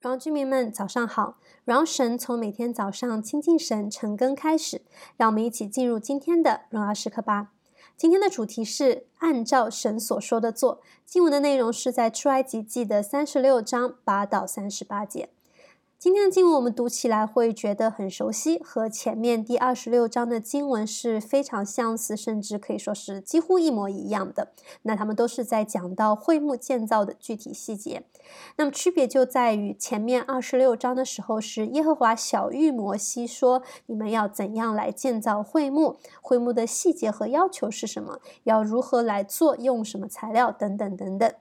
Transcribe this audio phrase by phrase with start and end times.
[0.00, 1.38] 荣耀居民们，早上好！
[1.64, 4.82] 荣耀神从每天早上亲近神、晨更开始，
[5.16, 7.48] 让我们一起进入今天的荣耀时刻吧。
[7.96, 10.80] 今天的主题是按照神所说的做。
[11.04, 15.30] 经文的内容是在出埃及记的三十六章八到三十八节。
[15.98, 24.52] 今天的经文我们读起来会觉得很熟悉，和前面第二十六章的经文是非常相似，甚至可以说是几乎一模一样的。
[24.82, 28.04] 那他们都是在讲到会幕建造的具体细节。
[28.54, 35.96] 那么区别就在于前面二十六章的时候是耶和华晓諭摩西说：“你们要怎样来建造会幕？
[36.22, 38.20] 会幕的细节和要求是什么？
[38.44, 39.56] 要如何来做？
[39.56, 40.52] 用什么材料？
[40.52, 41.34] 等等等等。”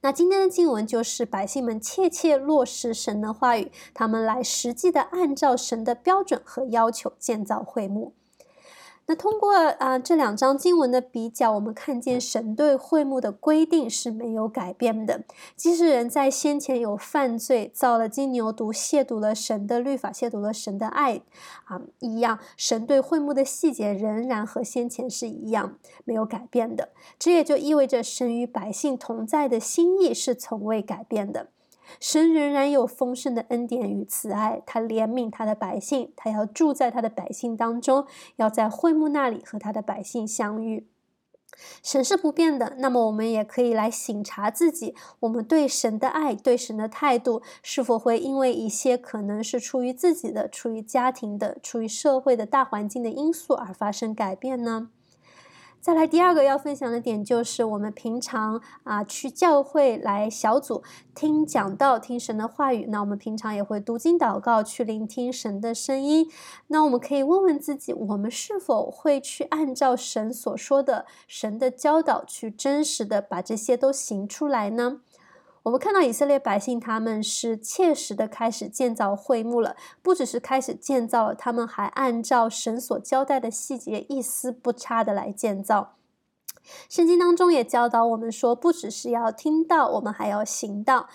[0.00, 8.14] 那今天的经文就是百姓们切切落实神的话语，他们来实际的按照神的标准和要求建造会幕。
[9.08, 15.24] 那通过啊、呃、这两章经文的比较，我们看见神对会幕的规定是没有改变的。
[15.56, 21.22] 即使人在先前有犯罪，造了金牛犊，亵渎了神的律法，亵渎了神的爱
[21.64, 26.90] 啊一样，神对会幕的细节仍然和先前是一样没有改变的。
[27.18, 31.48] 这也就意味着神与百姓同在的心意是从未改变的。
[32.00, 40.86] 神仍然有丰盛的恩典与慈爱，他怜悯他的百姓，他要住在他的百姓当中，要在会幕那里和他的百姓相遇。
[41.82, 54.90] 神是不变的，那么我们也可以来省察自己，我们对神的爱、对神的态度，是否会因为一些可能是出于自己的、出于家庭的、出于社会的大环境的因素而发生改变呢？
[55.80, 60.82] 再来第二个要分享的点就是，我们平常啊去教会来小组
[61.14, 62.86] 听讲道、听神的话语。
[62.88, 66.28] 那我们平常也会读经祷告，去聆听神的声音。
[66.66, 75.00] 那我们可以问问自己，我们是否会去按照神所说的、神的教导，去真实的把这些都行出来呢？
[75.64, 85.94] 我们看到以色列百姓，他们是切实的开始建造会幕了，不只是开始建造了，他们还按照神所交代的细节，一丝不差的来建造。
[86.88, 91.08] 圣经当中也教导我们说，不只是要听到，我们还要行道，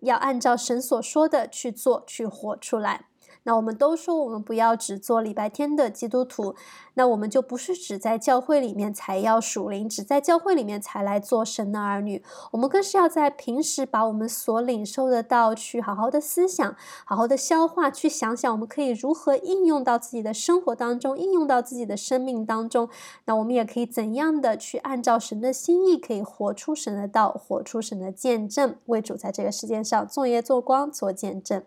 [0.00, 3.06] 要按照神所说的去做，去活出来。
[3.44, 6.54] 那我们都说，我们不要只做礼拜天的基督徒，
[6.94, 12.22] 那我们就不是只在教会里面才要属灵，只在教会里面才来做神的儿女。
[12.52, 22.88] 我们更是要在平时把我们所领受的道去好好的思想，好好的消化，去想想我们可以如何应用到自己的生活当中，应用到自己的生命当中。
[23.26, 31.62] 那我们也可以怎样的去按照神的心意，可以活出神的道，活出神的见证，为主在这个世界上作业做光做见证。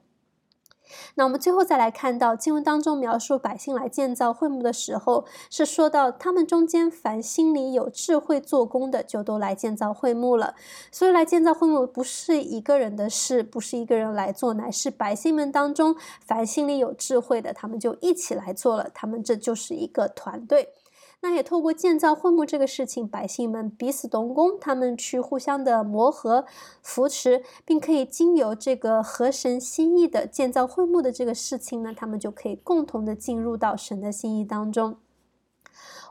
[1.15, 10.55] 那我们最后再来看到经文当中描述百姓来建造会幕的时候，是说到他们中间凡心里有智慧做工的，就都来建造会幕了。
[10.91, 15.95] 所以来建造会幕不是一个人的事，不是一个人来做，乃是百姓们当中
[16.25, 18.89] 凡心里有智慧的，他们就一起来做了。
[18.93, 20.69] 他们这就是一个团队。
[21.21, 26.45] 那也透过建造会墓这个事情，百姓们彼此同工，他们去互相的磨合、
[26.81, 34.95] 扶持，并可以经由这个合神心意的建造会墓的这个事情呢，他们就可以共同的进入到神的心意当中。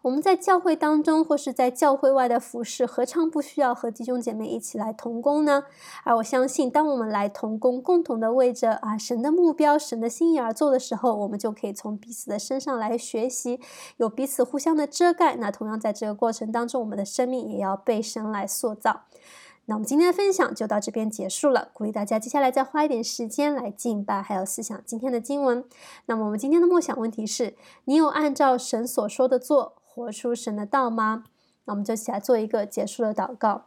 [0.03, 5.65] 我们在教会当中，或是在教会外的服饰，何尝不需要和弟兄姐妹一起来同工呢？
[6.05, 13.61] 而我相信，当我们来同工，共同的为着啊神的目标、神的心意而做的时候，我们就可以从彼此的身上来学习，
[13.97, 15.35] 有彼此互相的遮盖。
[15.35, 19.03] 那同样在这个过程当中，我们的生命也要被神来塑造。
[19.71, 25.63] 那我们今天的分享就到这边结束了，鼓励大家接下来再花一点时间来敬拜，还有思想今天的经文。
[26.07, 29.75] 那么我们今天的默想问题是：你有按照神所说的做？
[29.85, 31.25] 活出神的道吗？
[31.67, 33.67] 那我们就起来做一个结束的祷告。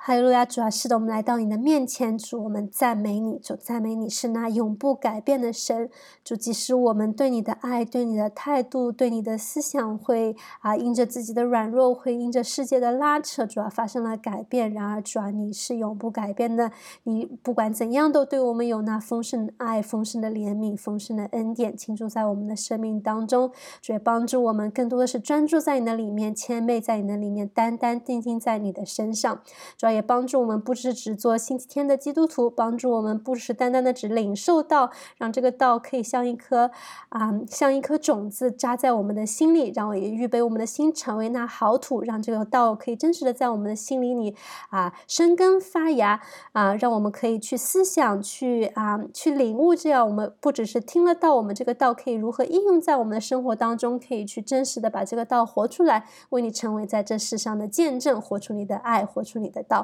[0.00, 5.90] 哈利路亚，主啊，是的，我们来到你的面前，主，我们赞美你，主，赞美你是那永不改变的神。
[6.22, 14.72] 主，即使我们对你的爱、对你的态度、对你的思想会啊，因着自己的软弱，会因着世界的拉扯，主啊，发生了改变。
[14.72, 16.70] 然而，主啊，你是永不改变的。
[17.02, 23.50] 你不管怎样，都对我们有那丰盛的爱、丰盛的怜悯、丰盛的恩典，倾注在我们的生命当中。
[23.82, 29.42] 主也帮助我们，更多的是专注在你的里面，谦卑在你的里面，单单定睛在你的身上。
[29.76, 29.88] 主。
[29.98, 36.70] 也帮助我们，不是只做星期天的基督徒；帮助我们，不只是单单的只领受道，让这个道可以像一颗
[37.08, 44.36] 啊、像一颗种子扎在我们的心里，让我也预备我们的心成为那好土，让这个道可以真实的在我们的心里里
[44.70, 46.20] 啊生根发芽
[46.52, 59.77] 啊，让我们可以去思想，去啊去领悟，这样我们不只是听了道，我们这个道可以如何应用在我们的生活当中，可以去真实的把这个道活出来，为你成为在这世上的见证，活出你的爱，活出你的道。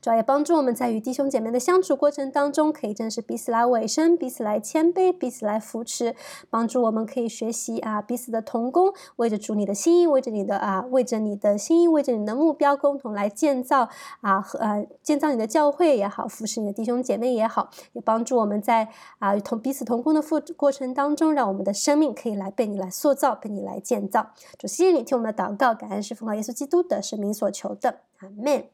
[0.00, 6.14] 主要也帮助我们在与弟兄姐妹的相处过程当中，可以真是彼此来委身，彼此来谦卑，彼此来扶持，
[6.48, 13.90] 帮助我们可以学习啊彼此的同工，为着主你的心意，为着你的啊，为着你的心意，为着你的目标，共同来建造
[14.20, 24.30] 啊和呃建造你的教会也好，服侍你的弟兄姐妹也好，也帮助我们在啊同彼此同工的过过程当中，让我们的生命可以来被你来塑造，被你来建造。
[24.56, 28.64] 主谢谢你听我们的祷告，感恩是奉靠耶稣基督的圣名所求的，阿门。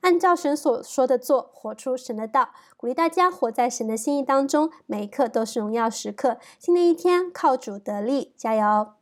[0.00, 6.38] 按照神所说的做，活出神的道，鼓励大家活在神的心意当中，每一刻都是荣耀时刻。
[6.58, 8.99] 新的一天，靠主得力，加油！